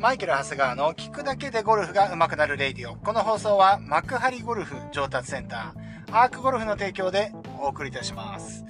[0.00, 2.96] マイケル・長谷川の聞くだけでゴルフが上手くなる radio。
[2.96, 8.64] この放送は幕張ゴルフ上達センター、アークゴルフの提供でお送りいたします。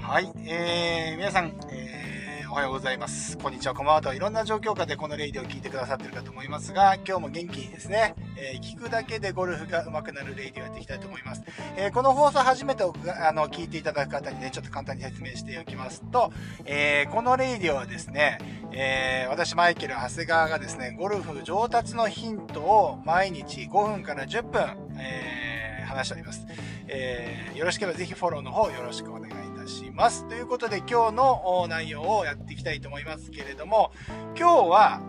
[0.00, 2.19] はい、えー、皆さん、えー
[2.50, 3.38] おはようございます。
[3.38, 11.44] こんにちは、こんばんはと、いろんな状況下でこのレイディを聞いてくださってるかと思いますが、今日も元気にですね、えー、聞くだけでゴルフが上手くなるレイディをやっていきたいと思います。
[11.76, 16.32] えー、この放送初めてあの聞いていただく方にね、ちょっと簡単に説明しておきますと、
[16.64, 18.38] えー、このレイディはですね、
[18.72, 24.60] え私、マイケル、長谷川がですね、ゴルフ上達のヒントを毎日5分から10分、
[24.98, 26.44] え話しております。
[26.88, 29.39] えよろしければぜひフォローの方よろしくお願いします。
[29.70, 33.92] しますということで今日の内容をやっていきたいと思いますけれども、
[34.36, 35.00] 今日は、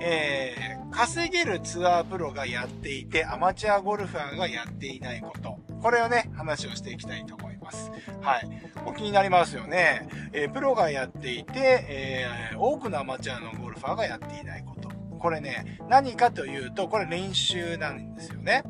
[0.00, 5.58] えー、稼げるツアープロがやっていて、アマチュアゴルファーがやっていないこと。
[5.82, 7.90] これをね、話をしていきたいと思います。
[8.20, 8.48] はい。
[8.86, 10.08] お気になりますよね。
[10.32, 14.88] えー、プロがやっていて、えー、多くのアマチュアのゴルファーがやっていないこと。
[15.18, 18.62] これね、何かというと、これ練習なんですよね。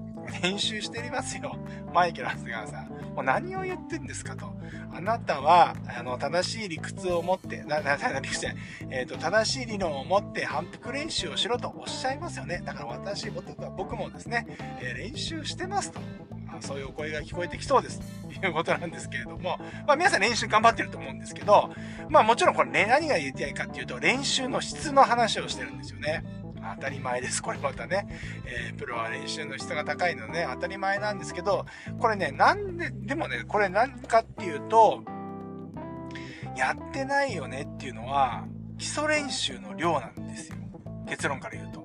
[0.42, 1.56] 練習してりますよ。
[1.92, 3.03] マイケル・ハスガーさん。
[3.14, 4.52] もう何を言ってんですかと。
[4.92, 8.62] あなたは、あの、正しい理屈を持って、な、な、な、理屈じゃない。
[8.90, 12.62] えっ、ー、と、正しい理論を持って反復練習をしろとおっしゃいますよね。
[12.64, 14.46] だから私、僕もですね、
[14.80, 16.00] えー、練習してますと。
[16.60, 18.00] そういうお声が聞こえてきそうです。
[18.40, 21.70] ということなんですけれども、まあ皆さん練習頑張ってると思うんですけど、
[22.08, 26.24] まあもちろんこれね、何が言いたいかっていうと、練習の質の話をしてるんですよね。
[26.76, 27.42] 当たり前です。
[27.42, 28.06] これまたね、
[28.46, 31.66] えー、プロは練習の質が高いので、ね、当たり前なんですけど、
[31.98, 35.02] これね、なんで、でもね、これ何かっていうと、
[36.56, 38.44] やってないよねっていうのは、
[38.78, 40.56] 基礎練習の量なんですよ。
[41.08, 41.84] 結論から言うと。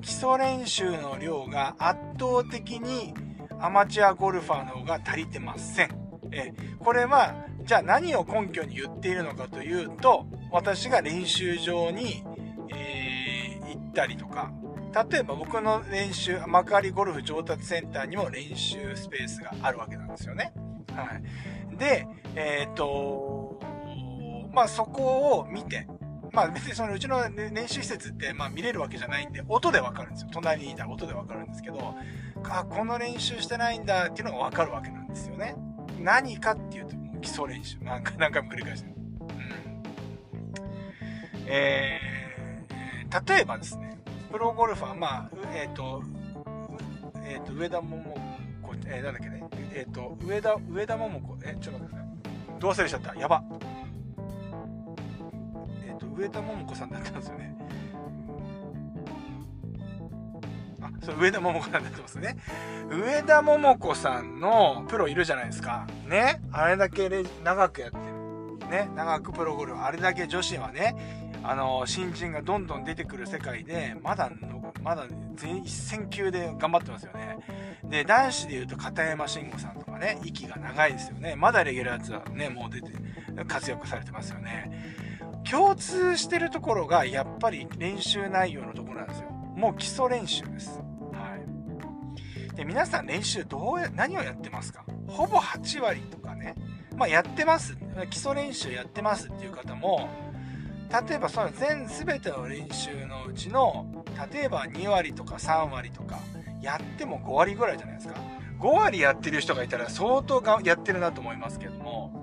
[0.00, 3.14] 基礎練習の量が圧倒的に
[3.58, 5.88] アマチュアゴルファーの方が足りてません。
[6.30, 7.34] え、これは、
[7.64, 12.22] じゃあ何を根拠に言っているのかというと、私が練習場に
[13.94, 14.52] ったりとか、
[15.10, 20.52] 例えば僕の練習、幕張ゴルフ上達センターにも練習スペースがあるわけなんですよね。
[20.92, 21.18] は
[21.72, 21.76] い。
[21.76, 23.60] で、えっ、ー、と、
[24.52, 25.86] まあそこを見て、
[26.32, 30.28] まあ別にそのうちの練習施設ってまあ見れるわけじゃないんで、音でわかるんですよ。
[30.32, 31.94] 隣にいたら音でわかるんですけど、
[32.44, 35.56] あ、この練習してないんだっていうのがわかるわけなんですよね。
[36.00, 37.78] 何かっていうと、基礎練習。
[37.82, 38.94] 何回何回も繰り返してる。
[38.96, 39.34] うん。
[41.46, 42.23] えー、
[43.26, 43.98] 例えばですね、
[44.32, 46.02] プロゴルファー、まあ、えっ、ー、と、
[47.24, 48.02] えっ、ー、と、上田桃
[48.62, 52.60] 子、えー、なんだっけね、えっ、ー、と、上田、上田桃子、え、ちょっと待ってください。
[52.60, 53.14] どう忘れちゃった？
[53.14, 53.44] やば。
[55.86, 57.56] えっ、と、上田桃子さんだったんですよね。
[60.82, 62.36] あ、そう、上田桃子さんだってますね。
[62.90, 65.86] 上田桃子さんのプロいるじゃないですか。
[66.08, 66.42] ね。
[66.50, 67.08] あれだけ
[67.44, 68.04] 長くやってる。
[68.70, 68.90] ね。
[68.96, 70.96] 長くプロゴルフ、あれだけ女子はね、
[71.46, 77.36] あの、新人がどんどん出てくる世界で、まだの、まだ全一戦級で頑張ってますよね。
[77.84, 81.36] で、男子で言うと片山慎吾さんとかね、息が長いですよね。
[81.36, 82.92] まだレギュラーツアーね、もう出て、
[83.46, 84.70] 活躍されてますよね。
[85.50, 89.30] 共通してるところが、やっぱり練習内容のところなんですよ。
[89.30, 90.80] もう基礎練習です。
[91.12, 91.38] は
[92.52, 92.56] い。
[92.56, 94.84] で、皆さん練習どうや、何をやってますか？
[95.06, 96.54] ほぼ8割とかね。
[96.96, 97.76] まあやってます。
[98.08, 100.08] 基礎練習やってますっていう方も、
[101.08, 106.20] 例えばその全全ての練習のうちの例えば2割とか3割とか
[106.62, 108.14] やっても5割ぐらいじゃないですか。
[108.60, 112.22] 5割やってる人がいたら相当がやってるなと思いますけども。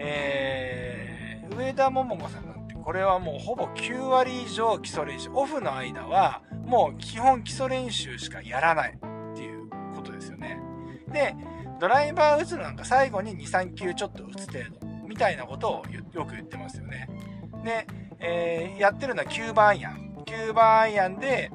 [0.00, 10.60] えー、上田桃子さんなんてこれはもうほぼ9割以上基礎練習オフの間はもう基本基礎練習しかやらないっていうことですよね。
[11.10, 11.34] で
[11.80, 15.82] ドライバー打つのなんか最後に23球ちょっと打つ程度みたいなことを
[16.12, 17.08] よく言ってますよね。
[17.64, 17.86] で、
[18.20, 20.08] えー、やってるのは9番アイアン。
[20.24, 21.50] 9番アイアンで、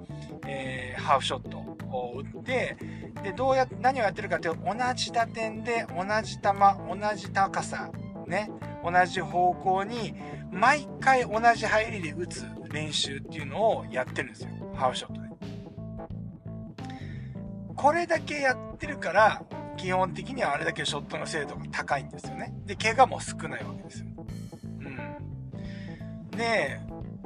[0.48, 2.78] えー、ハーフショットを打って、
[3.24, 7.90] で、どうや、何をやってるかというと、同じ打点で、同じ球、同じ高さ、
[8.28, 8.52] ね、
[8.84, 10.14] 同じ方向に、
[10.52, 14.50] 毎回同じ入りで打つ練習っていうのをやってるんですよ。
[14.76, 15.30] ハーフショットで。
[17.76, 19.44] これだけやってるから、
[19.78, 22.54] 基本的にはあれだけショットの精度が高いんですよね。
[22.66, 24.08] で、怪我も少ないわけですよ。
[26.36, 26.80] で、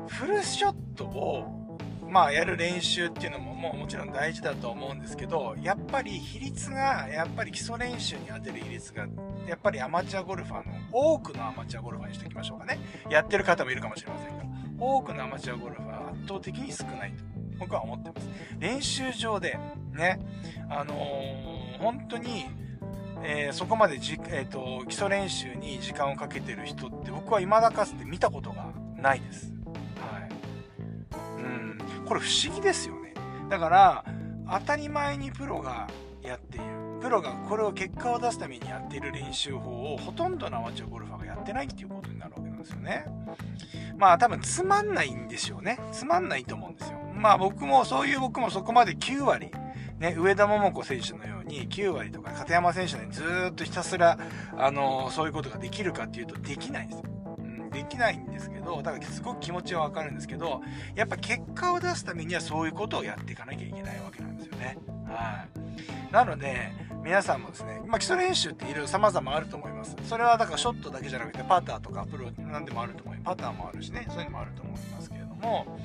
[0.08, 1.70] フルショットを、
[2.10, 9.08] まあ、やる練習っていうのももうもちろん大事だと思うんですけど、やっぱり比率が、やっぱり基礎練習に当てる比率が、
[9.48, 12.80] やっぱりアマチュアゴルファーの、多くのアマチュアゴルファーにしておきましょうかね。
[13.10, 14.46] やってる方もいるかもしれませんが、
[14.80, 17.24] 多くのアマチュアゴルファーは圧倒的に少ないと、
[17.60, 18.30] 僕は思ってます。
[18.60, 19.60] 練習場で、
[19.92, 20.20] ね、
[20.70, 22.46] あのー、本当に、
[23.24, 29.52] えー、そこまでじ、えーと、基礎練習に時間をかけてる人って僕は未だかつて見たことがないです。
[30.00, 30.30] はい。
[31.40, 33.14] うんこれ不思議ですよね。
[33.50, 34.06] だから、
[34.50, 35.88] 当たり前にプロが
[36.22, 36.78] やっている。
[37.02, 43.06] プロがこれを結果を出すためにやっている練習法をほとんどのアマチュアゴルファーがやってないっていうことになるわけなんですよね。
[43.98, 45.80] まあ多分つまんないんですよね。
[45.92, 47.00] つまんないと思うんですよ。
[47.14, 49.52] まあ僕もそういう僕もそこまで9割、
[50.00, 54.18] ね、上田桃子選手のように9割とか片山選手のようにずっとひたすら、
[54.58, 57.04] あのそういうことができるかっていうとできないんですよ。
[57.78, 60.62] できないんですけど、だからすごく気持ちはわかるんですけど、
[60.96, 64.78] やっぱ結果を出すためにはそういうことをやっていかなきゃいけないわけなんですよね。
[65.06, 65.46] は
[66.10, 66.12] い。
[66.12, 66.72] なので、
[67.04, 69.96] 皆さんもですね、まあ、基礎練習っていろいろ様々あると思います。
[70.04, 73.26] それはだからショットだけじゃなくて、パターとかプロなんでもあると思います。
[73.26, 75.78] パターもあるしね、そういうのもあると思いますけれども、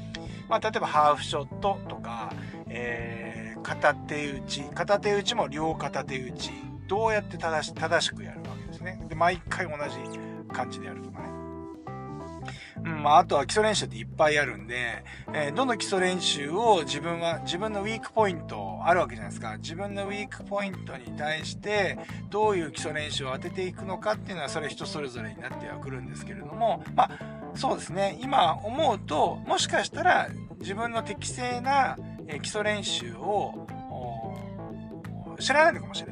[0.48, 2.32] まあ、例えばハーフショットとか、
[2.68, 6.50] えー、片手打ち、片手打ちも両片手打ち、
[6.88, 9.04] どうやって正し正しくやるわけですね。
[9.08, 10.18] で、毎回同じ
[10.52, 11.31] 感じでやるとかね。
[13.02, 15.04] まあ、あとは基礎練習っていっぱいあるんで、
[15.34, 19.56] えー、どの基礎練習を自分は、自分のウィークポイントあるわけじゃないですか。
[19.58, 21.98] 自分のウィークポイントに対して、
[22.30, 27.10] どういう基礎練習を当てていくのかっていうのは、それ人それぞれになってはくるんですけれども、まあ、
[27.54, 28.18] そうですね。
[28.22, 30.28] 今思うと、もしかしたら
[30.60, 31.98] 自分の適正な
[32.40, 33.66] 基礎練習を
[35.38, 36.11] 知らないのかもしれな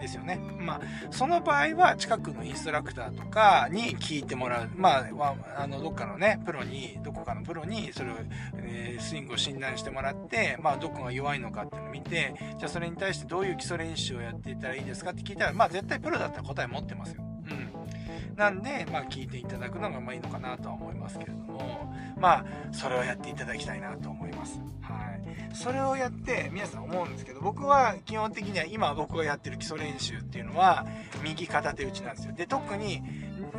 [0.00, 0.40] ですよね。
[0.58, 0.80] まあ、
[1.10, 4.70] その場合は近くのインストラクターとかに聞いてもらう。
[4.74, 8.14] まあ、あの、どっかのね、プロに、どこかのプロに、それを、
[8.56, 17.22] えー、スイングを診断してもらって、まあ、どこが弱いのかっていうのを見て、じゃあそれに対してどういう基礎練習をやっていったらいいですかって聞いたら、まあ、絶対プロだったら答え持ってますよ。
[17.50, 18.36] うん。
[18.36, 24.60] なんで、まあ、聞いていただくのがまあいいのかなとは思いますけれども、まあ、それをやっていただきたいなと思います。
[24.82, 25.20] はい。
[25.54, 30.86] それをやって皆さん思うんですけど僕は基本的には今僕がやってる基礎練習っていうのは
[31.22, 33.02] 右片手打ちなんですよで特に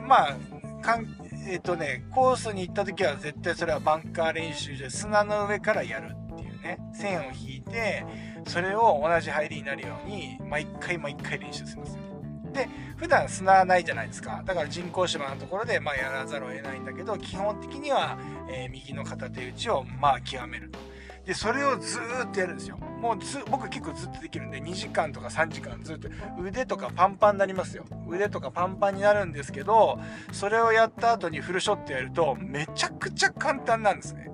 [0.07, 0.37] まあ
[0.81, 1.17] かん
[1.47, 8.05] えっ、ー、とねコースに行った時は絶対それはバンカー練習で砂の上からやるっていうね線を引いて
[8.47, 12.10] それを同じ入りになるように毎回毎回練習するんですよ
[12.51, 18.17] で普段砂ないじゃないですかだから人工芝のところでまあやらざるを得ないんだけど基本的には、
[18.49, 20.79] えー、右の片手打ちをまあ極めると
[21.25, 22.77] で、それをずっとやるんですよ。
[22.77, 23.17] もう、
[23.49, 26.09] 僕結構ずっとできるんで、2時間とか3時間ずっと、
[26.41, 27.85] 腕とかパンパンになりますよ。
[28.07, 29.99] 腕とかパンパンになるんですけど、
[30.31, 34.31] それをやった後にフルショットやると、めちゃくちゃ簡単なんですね。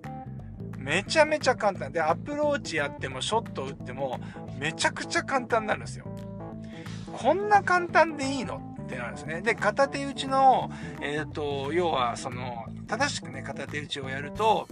[0.78, 1.92] めちゃめちゃ簡単。
[1.92, 4.20] で、アプローチやっても、ショット打っても、
[4.58, 6.07] めちゃくちゃ簡単なんですよ。
[7.14, 8.76] こんな簡単でいいの？
[8.84, 9.42] ってなるんですね。
[9.42, 10.72] で、片手打ちの、
[11.02, 14.68] えっ、ー、と、要は、その、正しくね、片手打ちをやると、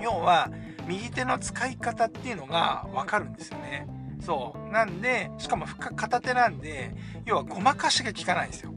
[0.00, 0.50] 要は、
[0.86, 3.88] 右手の使い方っていうのがわかるんですよね。
[4.20, 4.72] そう。
[4.72, 6.94] なんで、しかも片手なんで、
[7.24, 8.72] 要はごまかしが効かないんですよ。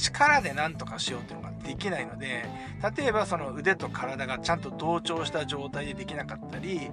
[0.00, 2.44] 力で何とかしようっていうのができないので、
[2.96, 6.90] 例えばその腕と体がちゃんと同調した状態でできなかったり、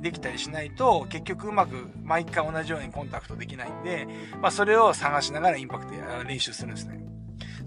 [0.00, 4.06] できたりしないと、結局うまく毎回同じようにコンタクトできないんで、
[4.40, 5.92] まあそれを探しながらインパクト
[6.24, 7.00] 練習するんですね。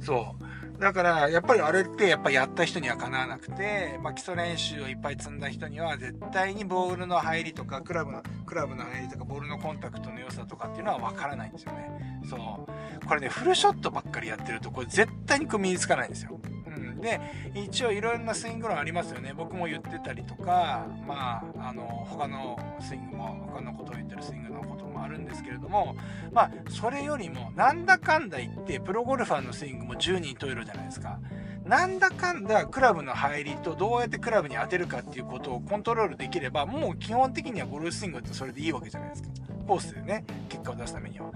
[0.02, 0.44] そう。
[0.80, 12.22] だから、やっぱりあれってやっぱやった人にはかなわなくて、まあ基礎練習をいっぱい積んだ人には絶対にボールの入りとか、クラブの、クラブの入りとか、ボールのコンタクトの良さとかっていうのはわからないんですよね。
[12.30, 13.06] そう。
[13.08, 16.37] これね、フルショットばっかりやってると、これ絶対に身につかないんですよ。
[16.98, 17.20] で、
[17.54, 19.34] 一応いろんなスイング論ありますよね。
[19.36, 25.96] 僕も言ってたりとか、まあ、あの、他のスイングも、他のことを言ってるスイングのこともあるんですけれども、
[26.32, 31.20] まあ、それよりも、なんだかんだ言って、プロゴルファーのスイングも10人十色じゃないですか。
[31.66, 39.30] なんだかんだクラブの入りとどうやってクラブに当てるかっていうことをコントロールできれば、もう基本的にはゴルフスイングってそれでいいわけじゃないですか。
[39.68, 41.30] コースでね、結果を出すためには。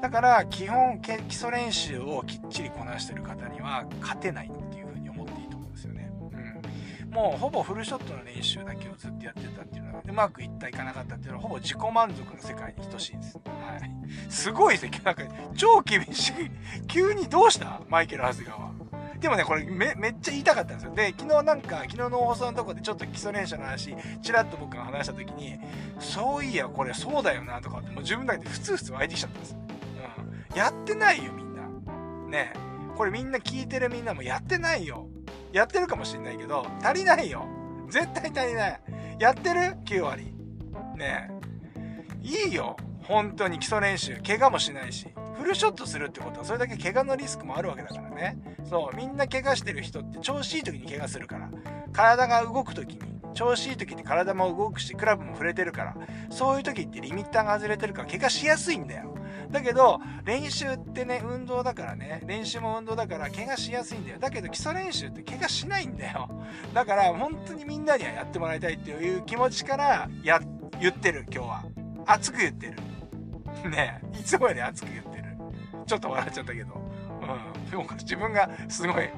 [0.00, 4.63] だから、基本、基礎練習をきっちりこなしてる方には勝てないっ
[7.14, 13.38] もうほぼフルショットの練習だけをずっとやってたっていうのは、うまくいったいかなかったっていうのは、ほぼ自己満足の世界に等しいです。
[13.38, 14.32] はい。
[14.32, 15.00] すごいですね。
[15.04, 15.22] なんか、
[15.54, 16.32] 超厳しい。
[16.88, 17.80] 急にどうした？
[17.88, 18.72] マイケル・ハズガは。
[19.20, 20.92] でもね、これめめっちゃ言いたかったんですよ。
[20.92, 25.56] で、昨日なんか、昨日の放送のとこでちょっと基礎練習の話、ちらっと僕が話した時に、
[26.00, 29.56] そういや、これそうだよなとかって、もう自分だけでふつふつ湧いてきちゃったんです。
[30.52, 30.58] うん。
[30.58, 31.62] やってないよ、みんな。
[32.28, 32.52] ね
[32.96, 35.08] これみんな聞いてるみんなもやってないよ。
[35.54, 37.46] やってるかもしんないけど、足りないよ。
[37.88, 38.80] 絶対足りない。
[39.20, 40.34] やってる ?9 割。
[40.96, 41.30] ね
[42.24, 42.76] えいいよ。
[43.04, 44.20] 本当に基礎練習。
[44.26, 45.06] 怪我もしないし。
[45.34, 48.36] フルショットするってことは、それだけ怪我のリスクもあるわけだからね。
[48.64, 51.48] そう、みんな怪我してる人って調子いい時に怪我するから。
[51.92, 53.00] 体が動く時に、
[53.32, 55.96] 調子いい時に体も動くし、クラブも触れてるから。
[56.30, 59.13] そういう時ってリミッターが外れてるから怪我しやすいんだよ。
[59.54, 64.18] だけど、練習ってね、運動だからね、練習も運動だから怪我しやすいんだよ。
[64.18, 66.28] だけど基礎練習って怪我しないんだよ。
[66.74, 70.40] だから本当にみんなにはやってもらいたいっていう気持ちからや、
[70.80, 71.64] 言ってる、今日は。
[72.04, 72.74] 熱く言ってる。
[73.70, 75.24] ねいつもより熱く言ってる。
[75.86, 76.74] ちょっと笑っちゃったけど。
[76.74, 77.70] うん。
[77.70, 79.08] でも自分がすごい、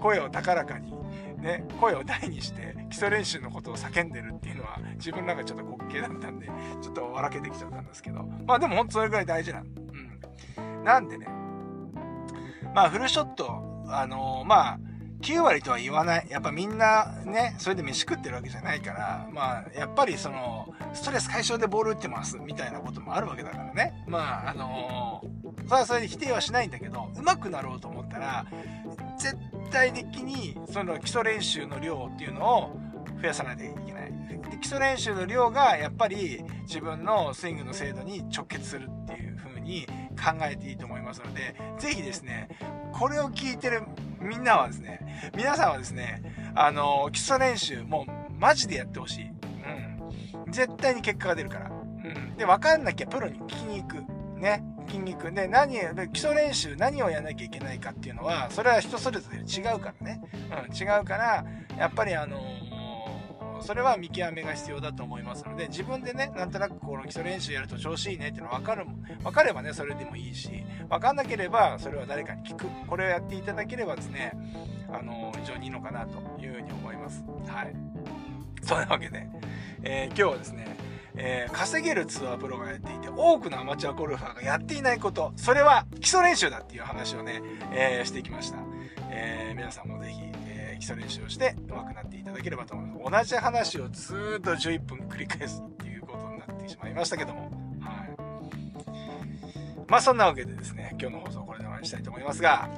[0.00, 0.92] 声を高らかに、
[1.40, 8.22] ね、声を大にして基礎練習のことを叫んでるっていうのは自分なんかちょっと滑稽だったんで、ちょっと笑けてきちゃったんですけど。
[8.46, 9.60] まあでもほんとそれぐらい大事な。
[9.60, 10.84] うん。
[10.84, 11.26] なんでね、
[12.74, 14.78] まあフルショット、あのー、まあ、
[15.22, 16.26] 9割とは言わない。
[16.30, 24.02] やっぱみんなね、それで飯食ってるわけじゃないから、まあ、やっぱりその、ストレス解消でボール打ってますみたいなこともあるわけだからね。
[24.06, 28.46] まあ、あのー、それはそれで否定はしないんだけど、上手くなろうと思ったら、
[29.18, 29.36] 絶
[29.70, 32.80] 対的にその基礎練習の量っていうのを
[33.20, 34.12] 増やさないといけない。
[34.50, 39.86] で基礎練習の量がやっぱり自分のスイングの精度に直結するっていう風に
[40.16, 42.48] 考えていいと思いますので、ぜひですね、
[42.92, 43.82] これを聞いてる
[44.20, 46.22] みんなはですね、皆さんはですね、
[46.54, 49.24] あの、基礎練習、もうマジでやってほしい。
[49.24, 50.52] うん。
[50.52, 51.70] 絶対に結果が出るから。
[51.70, 52.36] うん。
[52.36, 54.04] で、わかんなきゃプロに聞きに行く。
[54.38, 54.62] ね。
[54.90, 55.78] 筋肉で何
[56.12, 60.20] 基礎練習何をやらなきゃいけないかっていうのはそれは人それぞれ違うからね、
[60.68, 61.44] うん、違うから
[61.78, 68.84] やっぱりあのー、それは見極めが必要だと思いますので自分でねなんとなくこの基礎練習やると調子いいねっていうの分かる
[69.22, 70.50] 分かればねそれでもいいし
[70.88, 72.66] 分かんなければそれは誰かに聞く。
[72.86, 74.32] これをやっていただければですね
[74.92, 77.24] あのー、非常にいいのかなというふうに思います。
[77.46, 77.74] はい。
[78.62, 79.26] そんなわけで、
[79.82, 80.76] えー、今日はですね
[81.16, 88.58] えー、稼げるツアープロがやっていて、多くのアマチュアゴルファーがやっていないこと、それは基礎練習だっていう話をね、えー、してきました。
[89.10, 93.30] えー、皆さんもぜひ、え基礎練習をして上手くなっていただければと思います。
[93.30, 97.50] 同じ話をずっと11分繰り返すっていうことになってしまいましたけども、
[97.80, 98.10] はい。
[99.88, 102.68] まあそんなわけでですね、今日の放送これで終わりにしたいと思いますが、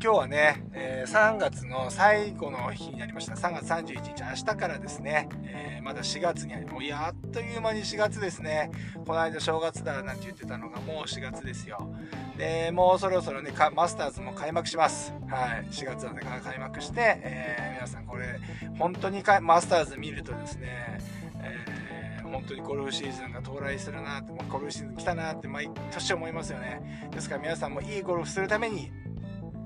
[0.00, 3.34] 今日はね、えー、3月の最後の日になりました。
[3.34, 8.70] 3月31日、明日からですね、えー、まだ4月にあり、もうやっという間に4月ですね。
[9.06, 11.92] この間正月だなんて言ってたのがもう4月ですよ。
[12.38, 15.12] で、もうそろそろね、マスターズも開幕します。
[15.28, 15.66] はい。
[15.70, 18.38] 4月なんで開幕して、え皆さんこれ、
[18.78, 20.98] 本当にマスターズ見るとですね、
[21.42, 21.77] え
[22.38, 27.10] 本当にゴルフシーズンが到来するなって、ゴルフシーズン来たなって毎年思いますよね。
[27.10, 28.92] ですから皆さんもいいゴルフするために、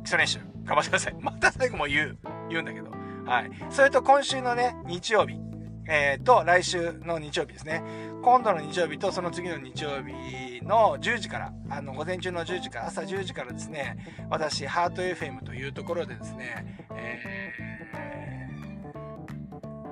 [0.05, 1.17] 基礎練習、頑張ってください。
[1.21, 2.91] また最後も言う、言うんだけど。
[3.27, 3.51] はい。
[3.69, 5.39] それと今週のね、日曜日、
[5.87, 7.83] えー、と、来週の日曜日ですね。
[8.23, 13.99] 今度の日曜日とその次の日曜日の10時から、あの、午前中の10時から、朝10時からですね、
[14.31, 17.53] 私、ハート FM というところでですね、え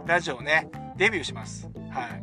[0.04, 1.68] ー、ラジオをね、デビューします。
[1.90, 2.22] はい。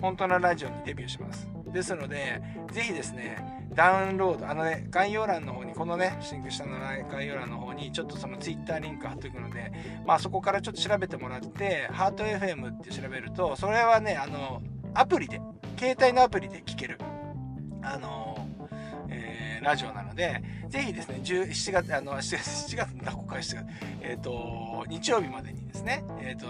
[0.00, 1.48] 本当のラジオにデビューします。
[1.72, 2.40] ですので、
[2.72, 6.78] ぜひですね、ダウンロード、あのね、概要欄の方に、このね、シンク下の
[7.10, 9.72] 概要欄の方に、ちょっとその Twitter リンク貼っておくので、
[10.06, 14.62] まあそこからちょっと調べてもらって、ハート FM って調べると、それはね、あの、
[14.94, 15.40] アプリで、
[15.78, 16.98] 携帯のアプリで聞ける、
[17.82, 18.48] あの、
[19.10, 23.56] えー、ラジオなので、ぜひですね、17月、あの、7月、7月、7月、
[24.02, 26.46] えっ、ー、と、日曜日までにですね、えっ、ー、と、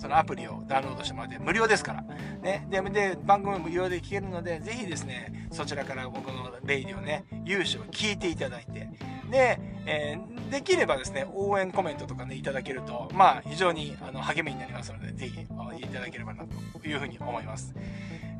[0.00, 2.02] そのアプリをダウンロードしてもらって無料ですから。
[2.42, 2.66] ね。
[2.70, 8.88] で、で番組も無料で聞けるので、ぜひですね、そちらから僕のレイディをね、勇姿を聞いていただいて、
[9.30, 17.74] で、えー、できればですね、応援コメントとかね、いただけると、まあ、非常にあの励みになりますので、ぜひいただければなというふうに思います。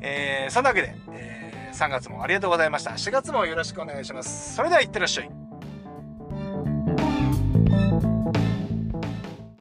[0.01, 2.91] えー、そんなわけで、えー、3月もありがとうございました。
[2.91, 4.55] 4月もよろしくお願いします。
[4.55, 5.40] それでは、いってらっしゃい。